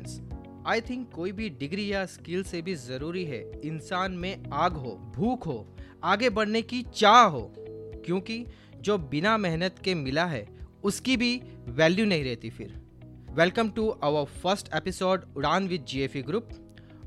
Friends 0.00 0.66
I 0.66 0.80
think 0.80 1.10
कोई 1.14 1.32
भी 1.32 1.48
degree 1.50 1.92
या 1.92 2.04
स्किल 2.06 2.42
से 2.42 2.62
भी 2.62 2.74
ज़रूरी 2.74 3.24
है, 3.24 3.40
इंसान 3.64 4.12
में 4.12 4.50
आग 4.52 4.72
हो, 4.72 4.90
भूख 5.16 5.46
हो, 5.46 5.66
आगे 6.04 6.30
बढ़ने 6.30 6.62
की 6.62 6.82
चाह 6.94 7.22
हो, 7.24 7.52
क्योंकि 8.06 8.44
जो 8.80 8.98
बिना 8.98 9.36
मेहनत 9.38 9.76
के 9.84 9.94
मिला 9.94 10.24
है, 10.24 10.46
उसकी 10.84 11.16
भी 11.16 11.42
वैल्यू 11.68 12.06
नहीं 12.06 12.24
रहती 12.24 12.50
फिर। 12.50 12.80
Welcome 13.34 13.70
to 13.70 13.88
our 13.88 14.24
first 14.24 14.74
episode 14.74 15.24
Udaan 15.36 15.68
with 15.68 15.84
GFE 15.88 16.22
group 16.22 16.48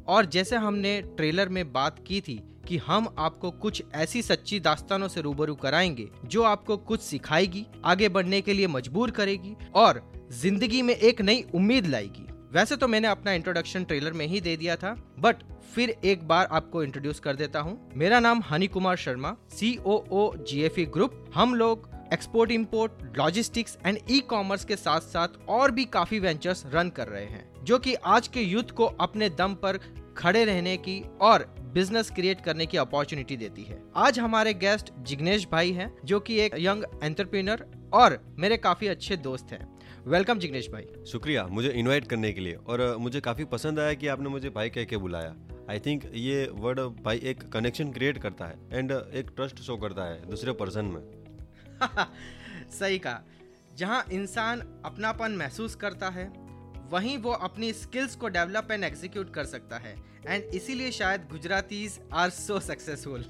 और 0.07 0.25
जैसे 0.25 0.55
हमने 0.55 1.01
ट्रेलर 1.01 1.49
में 1.49 1.71
बात 1.73 2.03
की 2.07 2.21
थी 2.21 2.41
कि 2.67 2.77
हम 2.77 3.15
आपको 3.17 3.51
कुछ 3.51 3.83
ऐसी 3.95 4.21
सच्ची 4.21 4.59
दास्तानों 4.59 5.07
से 5.07 5.21
रूबरू 5.21 5.55
कराएँगे, 5.55 6.09
जो 6.25 6.43
आपको 6.43 6.77
कुछ 6.77 7.01
सिखाएगी, 7.01 7.65
आगे 7.85 8.09
बढ़ने 8.09 8.41
के 8.41 8.53
लिए 8.53 8.67
मजबूर 8.67 9.11
करेगी, 9.11 9.55
और 9.75 10.01
ज़िंदगी 10.31 10.81
में 10.81 10.95
एक 10.95 11.21
नई 11.21 11.43
उम्मीद 11.55 11.85
लाएगी। 11.85 12.27
वैसे 12.53 12.75
तो 12.75 12.87
मैंने 12.87 13.07
अपना 13.07 13.31
इंट्रोडक्शन 13.33 13.83
ट्रेलर 13.83 14.13
में 14.13 14.25
ही 14.27 14.39
दे 14.41 14.55
दिया 14.57 14.75
था 14.75 14.91
बट 15.19 15.35
फिर 15.75 15.89
एक 16.03 16.27
बार 16.27 16.47
आपको 16.51 16.83
इंट्रोड्यूस 16.83 17.19
कर 17.19 17.35
देता 17.35 17.59
हूँ। 17.59 17.91
मेरा 17.97 18.19
नाम 18.19 18.41
Honey 18.49 18.67
Kumar 18.67 18.97
Sharma 18.97 19.35
C 19.51 19.77
O 19.85 19.97
O 20.11 20.35
G 20.39 20.61
F 20.61 20.79
E 20.79 20.85
group 20.85 21.31
हम 21.35 21.55
लोग 21.55 21.89
export 22.13 22.51
import 22.51 23.17
logistics 23.17 23.77
and 23.85 23.97
e 24.09 24.19
commerce 24.29 24.65
के 24.65 24.75
साथ 24.75 25.01
साथ 25.01 25.39
और 25.49 25.71
भी 25.71 25.85
काफ़ी 25.85 26.19
वेंचर्स 26.19 26.63
रन 26.73 26.89
कर 26.89 27.07
रहे 27.07 27.25
हैं, 27.25 27.49
जो 27.63 27.79
कि 27.79 27.93
आज 27.95 28.27
के 28.27 28.41
यूथ 28.41 28.71
को 28.71 28.85
अपने 28.85 29.29
दम 29.31 29.55
पर 29.55 29.79
खड़े 30.17 30.43
रहने 30.45 30.77
की 30.77 31.01
और 31.21 31.53
बिज़नेस 31.73 32.09
क्रिएट 32.11 32.41
करने 32.41 32.65
की 32.65 32.77
अपॉर्चुनिटी 32.77 33.37
देती 33.37 33.63
है। 33.63 33.81
आज 33.95 34.19
हमारे 34.19 34.53
गेस्ट 34.55 34.93
जिग्नेश 34.99 35.47
भाई 35.51 35.71
हैं, 35.71 35.93
जो 36.05 36.19
कि 36.19 36.39
एक 36.39 36.55
यंग 36.59 36.83
एंटरप्रेन्योर 37.03 37.65
और 37.93 38.35
मेरे 38.39 38.57
काफ़ी 38.57 38.87
अच्छे 38.87 39.17
दोस्त 39.17 39.47
हैं। 39.51 39.79
वेलकम 40.07 40.39
जिग्नेश 40.39 40.69
भाई। 40.69 41.05
शुक्रिया 41.07 41.47
मुझे 41.47 41.69
इनवाइट 41.69 42.07
करने 42.07 42.33
के 42.33 42.41
लिए। 42.41 42.53
और 42.53 42.97
मुझे 42.97 43.21
काफ़ी 43.21 43.45
पसंद 43.45 43.79
आया 43.79 43.93
कि 43.93 44.07
आपने 44.07 44.29
मुझे 44.29 44.49
भाई 44.49 44.69
कह 44.69 44.83
के 44.83 44.97
बुलाया। 44.97 45.35
आई 45.69 45.79
थिंक 45.79 46.11
ये 46.13 46.47
वर्ड 46.53 46.79
भाई 46.79 47.17
एक 47.17 47.51
कनेक्शन 47.51 47.91
क्रिएट 47.91 48.17
करता 48.17 48.45
है 48.45 48.55
एंड 48.73 48.91
एक 48.91 49.31
ट्रस्ट 49.35 49.59
शो 49.59 49.77
करता 49.77 50.03
है 50.03 50.29
दूसरे 50.29 50.51
पर्सन 50.51 50.85
में। 50.85 51.01
सही 52.71 52.99
कहा। 52.99 53.21
जहाँ 53.75 54.05
इंसान 54.11 54.81
अपनापन 54.85 55.31
महसूस 55.31 55.75
करता 55.75 56.09
है 56.09 56.33
वहीं 56.91 57.17
वो 57.17 57.31
अपनी 57.31 57.73
स्किल्स 57.73 58.15
को 58.15 58.27
डेवलप 58.27 58.67
एंड 58.71 58.83
एग्जीक्यूट 58.83 59.33
कर 59.33 59.45
सकता 59.45 59.77
है। 59.77 60.03
एंड 60.27 60.43
इसीलिए 60.43 60.91
शायद 60.91 61.21
गुजरातीज 61.31 61.99
आर 62.13 62.29
सो 62.29 62.59
सक्सेसफुल 62.59 63.25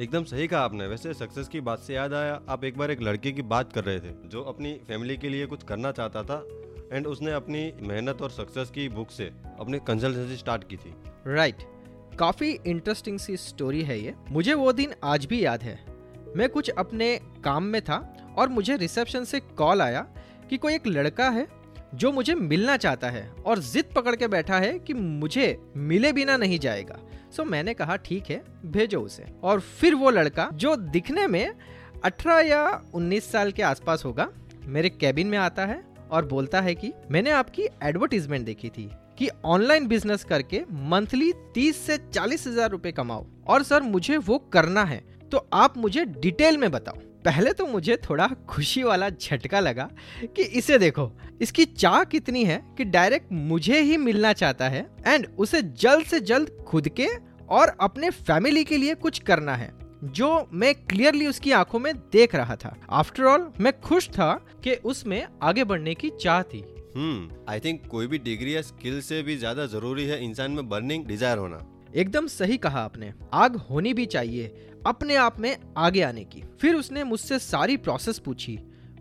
एकदम 0.00 0.24
सही 0.24 0.46
कहा 0.46 0.60
आपने। 0.60 0.86
वैसे 0.86 1.14
सक्सेस 1.14 1.48
की 1.48 1.60
बात 1.60 1.78
से 1.78 1.94
याद 1.94 2.14
आया, 2.14 2.40
आप 2.48 2.64
एक 2.64 2.78
बार 2.78 2.90
एक 2.90 3.02
लड़के 3.02 3.32
की 3.32 3.42
बात 3.42 3.72
कर 3.72 3.84
रहे 3.84 4.00
थे, 4.00 4.12
जो 4.26 4.42
अपनी 4.42 4.72
फैमिली 4.88 5.16
के 5.16 5.28
लिए 5.28 5.46
कुछ 5.46 5.62
करना 5.62 5.92
चाहता 5.92 6.22
था 6.22 6.46
एंड 6.92 7.06
उसने 7.06 7.32
अपनी 7.32 7.72
मेहनत 7.80 8.22
और 8.22 8.30
सक्सेस 8.30 8.70
की 8.70 8.88
बुक 8.88 9.10
से 9.10 9.24
अपनी 9.60 9.78
कंसल्टेंसी 9.78 10.36
स्टार्ट 10.36 10.68
की 10.68 10.76
थी। 10.76 10.94
Right 11.26 11.56
right. 11.56 12.16
काफ़ी 12.18 12.58
इंटरेस्टिंग 12.66 13.18
सी 13.18 13.36
स्टोरी 13.36 13.82
है 13.82 14.00
ये। 14.00 14.14
मुझे 14.28 14.54
वो 14.54 14.72
दिन 14.72 14.94
आज 15.04 15.24
भी 15.24 15.44
याद 15.44 15.62
है। 15.62 15.84
मैं 16.36 16.48
कुछ 16.48 16.70
अपने 16.70 17.20
काम 17.44 17.62
में 17.62 17.82
था, 17.82 18.16
और 18.38 18.48
मुझे 18.48 18.76
रिसेप्शन 18.76 19.24
से 19.24 19.40
कॉल 19.40 19.82
आया 19.82 20.06
कि 20.50 20.56
कोई 20.56 20.74
एक 20.74 20.86
लड़का 20.86 21.30
है, 21.30 21.48
जो 21.94 22.12
मुझे 22.12 22.34
मिलना 22.34 22.76
चाहता 22.76 23.10
है, 23.10 23.30
और 23.46 23.58
जिद 23.58 23.84
पकड़ 23.96 24.16
के 24.16 24.28
बैठा 24.28 24.58
है 24.58 24.78
कि 24.78 24.94
मुझे 24.94 25.60
मिले 25.76 26.12
बिना 26.12 26.36
नहीं 26.36 26.58
जाएगा। 26.58 26.98
सो 27.32 27.44
मैंने 27.44 27.74
कहा, 27.74 27.96
ठीक 27.96 28.30
है, 28.30 28.42
भेजो 28.66 29.00
उसे। 29.00 29.24
और 29.42 29.60
फिर 29.60 29.94
वो 29.94 30.10
लड़का, 30.10 30.48
जो 30.54 30.74
दिखने 30.76 31.26
में 31.26 31.54
18 32.04 32.40
या 32.40 32.82
19 32.94 33.30
साल 33.32 33.52
के 33.52 33.62
आसपास 33.62 34.04
होगा, 34.04 34.28
मेरे 34.66 34.88
कैबिन 34.90 35.26
में 35.26 35.38
आता 35.38 35.66
है 35.66 35.82
और 36.10 36.26
बोलता 36.26 36.60
है 36.60 36.74
कि, 36.74 36.92
मैंने 37.10 37.30
आपकी 37.30 37.62
एडवर्टीजमेंट 37.82 38.44
देखी 38.46 38.68
थी 38.68 38.90
कि 39.18 39.28
ऑनलाइन 39.44 39.86
बिज़नेस 39.86 40.24
करके 40.24 40.62
मंथली 40.90 41.32
30 41.54 41.76
से 41.76 41.96
चालीस 42.04 42.46
हज़ार 42.46 42.70
रुपए 42.70 42.92
कमाओ। 42.92 43.26
और 43.46 43.62
सर, 43.62 43.82
मुझे 43.82 44.16
वो 44.18 44.38
करना 44.52 44.84
है 44.84 45.02
तो 45.32 45.46
आप 45.54 45.76
मुझे 45.76 46.04
डिटेल 46.04 46.56
में 46.58 46.70
बताओ। 46.70 46.96
पहले 47.24 47.52
तो 47.52 47.66
मुझे 47.66 47.96
थोड़ा 48.08 48.26
खुशी 48.48 48.82
वाला 48.82 49.08
झटका 49.10 49.60
लगा 49.60 49.88
कि 50.26 50.42
इसे 50.42 50.78
देखो, 50.78 51.10
इसकी 51.40 51.64
चाह 51.64 52.02
कितनी 52.04 52.44
है 52.44 52.60
कि 52.78 52.84
डायरेक्ट 52.84 53.32
मुझे 53.32 53.80
ही 53.80 53.96
मिलना 53.96 54.32
चाहता 54.32 54.68
है, 54.68 54.86
एंड 55.06 55.26
उसे 55.38 55.62
जल्द 55.62 56.06
से 56.06 56.20
जल्द 56.22 56.50
खुद 56.68 56.88
के 56.90 57.06
और 57.50 57.76
अपने 57.80 58.10
फैमिली 58.10 58.64
के 58.64 58.76
लिए 58.76 58.94
कुछ 58.96 59.18
करना 59.20 59.54
है 59.54 59.72
जो 60.04 60.48
मैं 60.52 60.74
क्लियरली 60.76 61.26
उसकी 61.26 61.52
आँखों 61.52 61.78
में 61.78 61.94
देख 62.12 62.34
रहा 62.34 62.56
था। 62.56 62.74
आफ्टर 62.90 63.24
ऑल 63.24 63.46
मैं 63.60 63.72
खुश 63.80 64.08
था 64.10 64.32
कि 64.64 64.74
उसमें 64.74 65.26
आगे 65.42 65.64
बढ़ने 65.64 65.94
की 65.94 66.10
चाह 66.20 66.42
थी। 66.42 66.64
हम्म 66.96 67.44
आई 67.48 67.60
थिंक 67.60 67.86
कोई 67.86 68.06
भी 68.06 68.18
डिग्री 68.20 68.54
या 68.56 68.62
स्किल 68.62 69.00
से 69.00 69.22
भी 69.22 69.36
ज़्यादा 69.36 69.66
ज़रूरी 69.66 70.04
है 70.06 70.22
इंसान 70.24 70.50
में 70.50 70.68
बर्निंग 70.68 71.06
डिज़ायर 71.06 71.38
होना। 71.38 71.60
एकदम 71.94 72.26
सही 72.28 72.56
कहा 72.56 72.80
आपने। 72.80 73.12
आग 73.34 73.56
होनी 73.70 73.94
भी 73.94 74.06
चाहिए 74.06 74.68
अपने 74.86 75.16
आप 75.16 75.38
में 75.40 75.56
आगे 75.76 76.02
आने 76.02 76.24
की। 76.24 76.42
फिर 76.60 76.74
उसने 76.74 77.04
मुझसे 77.04 77.38
सारी 77.38 77.76
प्रोसेस 77.78 78.18
पूछी। 78.18 78.58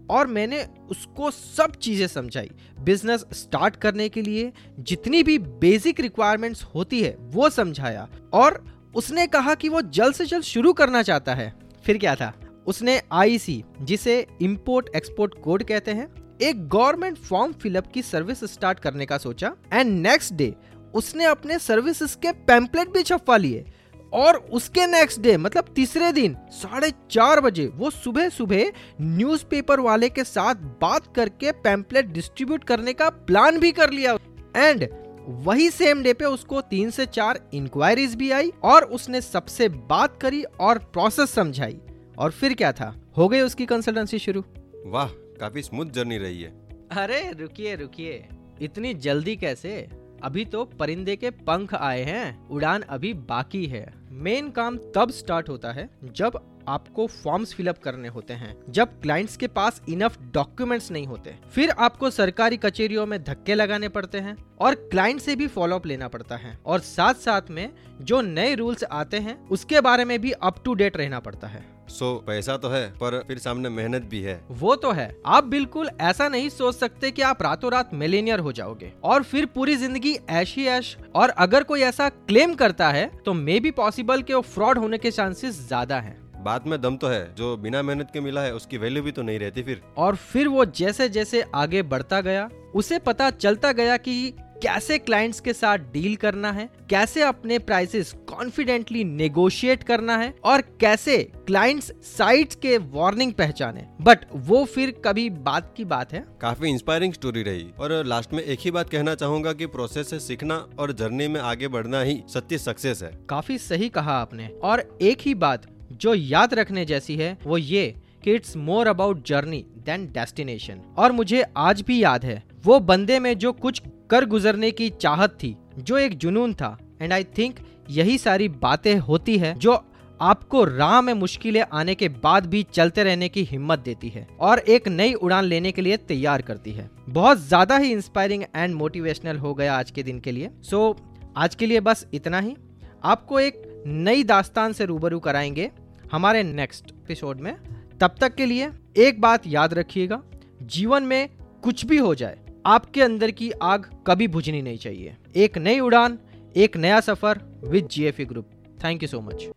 और 0.09 0.28
मैंने 0.28 0.66
उसको 0.89 1.31
सब 1.31 1.75
चीज़ें 1.75 2.07
समझाई। 2.07 2.50
बिज़नेस 2.79 3.25
स्टार्ट 3.34 3.75
करने 3.75 4.09
के 4.09 4.22
लिए 4.22 4.51
जितनी 4.79 5.23
भी 5.23 5.38
बेसिक 5.39 6.00
रिक्वायरमेंट्स 6.00 6.63
होती 6.75 7.01
है, 7.01 7.16
वो 7.19 7.50
समझाया 7.50 8.07
और 8.34 8.63
उसने 8.95 9.28
कहा 9.28 9.56
कि 9.56 9.69
वो 9.69 9.81
जल्द 9.81 10.16
से 10.16 10.25
जल्द 10.25 10.44
शुरू 10.44 10.73
करना 10.73 11.01
चाहता 11.01 11.34
है। 11.34 11.53
फिर 11.85 11.97
क्या 11.97 12.16
था? 12.16 12.34
उसने 12.67 13.01
आईसी 13.11 13.63
जिसे 13.81 14.25
इंपोर्ट 14.41 14.90
एक्सपोर्ट 14.95 15.34
कोड 15.44 15.63
कहते 15.63 15.91
हैं, 15.91 16.07
एक 16.41 16.67
गवर्नमेंट 16.67 17.17
फॉर्म 17.17 17.53
फिलअप 17.53 17.91
की 17.91 18.01
सर्विस 18.01 18.44
स्टार्ट 18.44 18.79
करने 18.79 19.06
का 19.06 19.17
सोचा। 19.17 19.56
एंड 19.73 20.00
नेक्स्ट 20.01 20.34
डे 20.34 20.53
उसने 20.94 21.25
अपने 21.25 21.59
सर्विसेज़ 21.59 22.16
के 22.17 22.31
पैम्पलेट 22.31 22.90
भी 22.90 23.03
छपवा 23.03 23.38
लिए। 23.38 23.66
और 24.13 24.35
उसके 24.51 24.85
नेक्स्ट 24.88 25.19
डे 25.22 25.38
मतलब 25.38 25.73
तीसरे 25.75 26.11
दिन 26.11 26.35
साढ़े 26.51 26.91
चार 27.11 27.41
बजे 27.41 27.67
वो 27.67 27.89
सुबह 27.89 28.29
सुबह 28.29 28.72
न्यूज़पेपर 29.01 29.79
वाले 29.79 30.09
के 30.09 30.23
साथ 30.23 30.55
बात 30.81 31.16
करके 31.16 31.51
पैम्पलेट 31.51 32.05
डिस्ट्रीब्यूट 32.05 32.63
करने 32.63 32.94
का 32.94 33.09
प्लान 33.09 33.59
भी 33.59 33.72
कर 33.72 33.89
लिया। 33.89 34.17
एंड 34.57 34.88
वही 35.27 35.69
सेम 35.69 36.01
डे 36.03 36.13
पे 36.13 36.25
उसको 36.25 36.61
तीन 36.61 36.89
से 36.89 37.05
चार 37.05 37.39
इंक्वायरीज 37.53 38.16
भी 38.16 38.31
आई 38.31 38.51
और 38.63 38.83
उसने 38.83 39.22
सबसे 39.22 39.69
बात 39.69 40.22
करी 40.22 40.43
और 40.43 40.78
प्रोसेस 40.78 41.29
समझाई। 41.29 41.79
और 42.17 42.31
फिर 42.31 42.53
क्या 42.53 42.72
था? 42.72 42.95
हो 43.17 43.28
गई 43.28 43.41
उसकी 43.41 43.66
कंसल्टेंसी 43.66 44.19
शुरू। 44.19 44.43
वाह 44.85 45.07
काफ़ी 45.39 45.61
स्मूथ 45.61 45.85
जर्नी 45.85 46.17
रही 46.17 46.41
है। 46.41 46.49
अरे 46.91 47.22
रुकिए 47.39 47.75
रुकिए। 47.75 48.28
इतनी 48.61 48.93
जल्दी 48.93 49.35
कैसे? 49.35 49.89
अभी 50.23 50.45
तो 50.45 50.63
परिंदे 50.79 51.15
के 51.15 51.29
पंख 51.29 51.73
आए 51.73 52.03
हैं, 52.03 52.47
उड़ान 52.47 52.81
अभी 52.81 53.13
बाकी 53.13 53.65
है। 53.65 53.85
मेन 54.13 54.49
काम 54.51 54.77
तब 54.95 55.11
स्टार्ट 55.11 55.49
होता 55.49 55.71
है 55.71 55.89
जब 56.03 56.39
आपको 56.67 57.05
फॉर्म्स 57.07 57.53
फिलअप 57.53 57.77
करने 57.77 58.07
होते 58.07 58.33
हैं, 58.33 58.55
जब 58.69 58.99
क्लाइंट्स 59.01 59.37
के 59.37 59.47
पास 59.47 59.81
इनफ 59.89 60.17
डॉक्यूमेंट्स 60.33 60.91
नहीं 60.91 61.07
होते। 61.07 61.35
फिर 61.51 61.69
आपको 61.69 62.09
सरकारी 62.09 62.57
कचेरियों 62.57 63.05
में 63.05 63.23
धक्के 63.23 63.55
लगाने 63.55 63.89
पड़ते 63.89 64.19
हैं 64.19 64.35
और 64.59 64.75
क्लाइंट 64.75 65.21
से 65.21 65.35
भी 65.35 65.47
फॉलो 65.47 65.75
अप 65.75 65.85
लेना 65.85 66.07
पड़ता 66.07 66.35
है। 66.35 66.57
और 66.65 66.79
साथ 66.79 67.13
साथ 67.13 67.49
में 67.49 67.69
जो 68.01 68.21
नए 68.21 68.55
रूल्स 68.55 68.83
आते 68.83 69.17
हैं, 69.17 69.47
उसके 69.47 69.81
बारे 69.81 70.05
में 70.05 70.19
भी 70.21 70.31
अप 70.31 70.63
टू 70.65 70.73
डेट 70.73 70.97
रहना 70.97 71.19
पड़ता 71.19 71.47
है। 71.47 71.65
सो 71.89 72.05
so, 72.07 72.25
पैसा 72.27 72.55
तो 72.57 72.69
है 72.69 72.87
पर 72.95 73.19
फिर 73.27 73.37
सामने 73.39 73.69
मेहनत 73.69 74.01
भी 74.03 74.21
है। 74.21 74.39
वो 74.51 74.75
तो 74.77 74.91
है। 74.91 75.09
आप 75.27 75.43
बिल्कुल 75.45 75.89
ऐसा 76.01 76.27
नहीं 76.29 76.49
सोच 76.49 76.75
सकते 76.75 77.11
कि 77.11 77.21
आप 77.21 77.41
रातों 77.41 77.71
रात 77.71 77.93
मिलेनियर 77.93 78.39
हो 78.39 78.51
जाओगे। 78.51 78.91
और 79.03 79.23
फिर 79.23 79.45
पूरी 79.45 79.75
ज़िंदगी 79.75 80.17
ऐश 80.31 80.55
ही 80.55 80.65
ऐश 80.67 80.95
और 81.15 81.29
अगर 81.29 81.63
कोई 81.63 81.81
ऐसा 81.81 82.09
क्लेम 82.09 82.53
करता 82.55 82.89
है 82.89 83.05
तो 83.25 83.33
मे 83.33 83.59
बी 83.59 83.71
पॉसिबल 83.73 84.21
कि 84.21 84.33
वो 84.33 84.41
फ्रॉड 84.43 84.77
होने 84.77 84.97
के 84.97 85.11
चांसेस 85.11 85.59
ज़्यादा 85.67 85.99
हैं। 85.99 86.19
बात 86.43 86.67
में 86.67 86.79
दम 86.81 86.95
तो 86.97 87.07
है 87.07 87.33
जो 87.35 87.55
बिना 87.57 87.81
मेहनत 87.81 88.09
के 88.13 88.19
मिला 88.19 88.41
है 88.41 88.53
उसकी 88.55 88.77
वैल्यू 88.77 89.03
भी 89.03 89.11
तो 89.11 89.21
नहीं 89.21 89.39
रहती 89.39 89.63
फिर। 89.63 89.81
और 89.97 90.15
फिर 90.15 90.47
वो 90.47 90.66
जैसे 90.67 91.09
जैसे 91.09 91.43
आगे 91.55 91.81
बढ़ता 91.84 92.22
गया 92.22 92.49
उसे 92.75 92.99
पता 92.99 93.29
चलता 93.31 93.72
गया 93.72 93.97
कि 93.97 94.34
कैसे 94.63 94.97
क्लाइंट्स 94.97 95.40
के 95.40 95.53
साथ 95.53 95.78
डील 95.93 96.16
करना 96.16 96.52
है 96.52 96.67
कैसे 96.90 97.22
अपने 97.22 97.58
प्राइसेस 97.59 98.11
कॉन्फिडेंटली 98.29 99.03
नेगोशिएट 99.03 99.84
करना 99.84 100.17
है 100.17 100.34
और 100.43 100.61
कैसे 100.79 101.17
क्लाइंट्स 101.47 101.91
साइट्स 102.08 102.55
के 102.55 102.78
वार्निंग 102.78 103.34
पहचाने। 103.34 103.85
बट 104.02 104.25
वो 104.35 104.63
फिर 104.66 104.91
कभी 105.05 105.29
बात 105.29 105.73
की 105.78 105.85
बात 105.85 106.13
है। 106.13 106.23
काफ़ी 106.41 106.69
इंस्पायरिंग 106.69 107.13
स्टोरी 107.13 107.43
रही। 107.43 107.66
और 107.79 108.05
लास्ट 108.05 108.34
में 108.34 108.43
एक 108.43 108.59
ही 108.61 108.72
बात 108.72 108.90
कहना 108.90 109.16
चाहूँगा 109.16 109.53
कि 109.53 109.66
प्रोसेस 109.67 110.09
से 110.09 110.19
सीखना 110.19 110.55
और 110.79 110.91
जर्नी 110.91 111.28
में 111.28 111.40
आगे 111.41 111.67
बढ़ना 111.67 112.02
ही 112.02 112.22
सत्य 112.34 112.58
सक्सेस 112.58 113.03
है। 113.03 113.11
काफ़ी 113.29 113.58
सही 113.58 113.90
कहा 113.90 114.17
आपने। 114.17 114.47
और 114.63 114.97
एक 115.02 115.22
ही 115.22 115.34
बात 115.35 115.67
जो 115.91 116.13
याद 116.13 116.53
रखने 116.53 116.85
जैसी 116.85 117.16
है 117.16 117.37
वो 117.43 117.58
ये 117.58 117.93
कि 118.23 118.31
it's 118.31 118.55
more 118.58 118.87
about 118.87 119.25
journey 119.28 119.66
than 119.85 120.05
destination 120.11 120.81
और 120.97 121.11
मुझे 121.11 121.43
आज 121.58 121.81
भी 121.81 122.03
याद 122.03 122.25
है 122.25 122.43
वो 122.66 122.79
बंदे 122.79 123.19
में 123.19 123.37
जो 123.37 123.52
कुछ 123.53 123.81
कर 124.11 124.25
गुजरने 124.25 124.72
की 124.72 124.90
चाहत 124.91 125.37
थी 125.43 125.55
जो 125.79 125.97
एक 125.97 126.17
जुनून 126.17 126.53
था। 126.53 126.78
एंड 127.02 127.13
आई 127.13 127.23
थिंक 127.37 127.59
यही 127.90 128.17
सारी 128.17 128.47
बातें 128.49 128.96
होती 128.99 129.37
है 129.37 129.53
जो 129.55 129.84
आपको 130.19 130.63
राह 130.63 130.99
में 131.02 131.13
मुश्किलें 131.13 131.61
आने 131.73 131.96
के 131.96 132.09
बाद 132.23 132.46
भी 132.46 132.63
चलते 132.73 133.03
रहने 133.03 133.29
की 133.29 133.43
हिम्मत 133.43 133.79
देती 133.79 134.09
है 134.09 134.28
और 134.40 134.59
एक 134.59 134.87
नई 134.87 135.13
उड़ान 135.13 135.43
लेने 135.43 135.72
के 135.72 135.81
लिए 135.81 135.97
तैयार 135.97 136.41
करती 136.41 136.72
है। 136.72 136.90
बहुत 137.09 137.40
ज़्यादा 137.40 137.78
ही 137.78 137.91
इंस्पायरिंग 137.91 138.43
एंड 138.55 138.75
मोटिवेशनल 138.75 139.37
हो 139.37 139.53
गया 139.53 139.78
आज 139.78 139.91
के 139.91 140.03
दिन 140.03 140.19
के 140.19 140.31
लिए। 140.31 140.49
सो 140.61 140.90
so, 140.90 141.31
आज 141.37 141.55
के 141.55 141.66
लिए 141.66 141.79
बस 141.79 142.05
इतना 142.13 142.40
ही। 142.40 142.55
आपको 143.03 143.40
एक 143.40 143.84
नई 143.87 144.23
दास्तान 144.23 144.73
से 144.73 144.85
रूबरू 144.85 145.19
कराएँगे 145.19 145.72
हमारे 146.11 146.43
नेक्स्ट 146.43 146.91
एपिसोड 146.91 147.41
में। 147.41 147.55
तब 148.02 148.16
तक 148.22 148.35
के 148.35 148.46
लिए 148.46 148.69
एक 148.97 149.22
बात 149.22 149.47
याद 149.47 149.73
रखिएगा 149.73 150.22
जीवन 150.63 151.03
में 151.03 151.29
कुछ 151.63 151.85
भी 151.85 151.97
हो 151.97 152.16
जाए 152.16 152.37
आपके 152.66 153.02
अंदर 153.02 153.31
की 153.31 153.52
आग 153.52 153.85
कभी 154.08 154.28
बुझनी 154.28 154.61
नहीं 154.61 154.78
चाहिए। 154.78 155.16
एक 155.35 155.58
नई 155.58 155.79
उड़ान, 155.79 156.17
एक 156.55 156.78
नया 156.78 156.99
सफ़र 156.99 157.41
with 157.63 157.87
GFE 157.87 158.25
group 158.25 158.49
thank 158.84 159.03
you 159.03 159.08
so 159.08 159.22
much 159.22 159.47